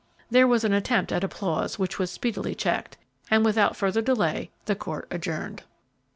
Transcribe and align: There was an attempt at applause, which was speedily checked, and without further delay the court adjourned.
There 0.31 0.47
was 0.47 0.63
an 0.63 0.73
attempt 0.73 1.11
at 1.11 1.23
applause, 1.23 1.77
which 1.77 1.99
was 1.99 2.09
speedily 2.09 2.55
checked, 2.55 2.97
and 3.29 3.45
without 3.45 3.75
further 3.75 4.01
delay 4.01 4.49
the 4.65 4.73
court 4.75 5.07
adjourned. 5.11 5.61